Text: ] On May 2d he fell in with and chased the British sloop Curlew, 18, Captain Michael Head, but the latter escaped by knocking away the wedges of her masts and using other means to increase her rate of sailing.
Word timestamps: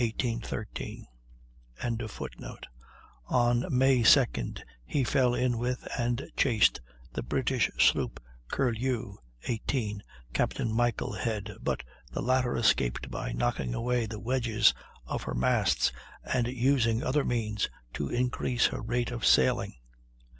] - -
On 0.00 0.06
May 0.08 0.14
2d 0.14 1.04
he 4.86 5.04
fell 5.04 5.34
in 5.34 5.58
with 5.58 5.86
and 5.98 6.26
chased 6.38 6.80
the 7.12 7.22
British 7.22 7.70
sloop 7.78 8.18
Curlew, 8.48 9.18
18, 9.46 10.02
Captain 10.32 10.72
Michael 10.72 11.12
Head, 11.12 11.54
but 11.60 11.82
the 12.12 12.22
latter 12.22 12.56
escaped 12.56 13.10
by 13.10 13.32
knocking 13.32 13.74
away 13.74 14.06
the 14.06 14.18
wedges 14.20 14.72
of 15.04 15.24
her 15.24 15.34
masts 15.34 15.92
and 16.24 16.46
using 16.46 17.02
other 17.02 17.22
means 17.22 17.68
to 17.92 18.08
increase 18.08 18.68
her 18.68 18.80
rate 18.80 19.10
of 19.10 19.26
sailing. 19.26 19.74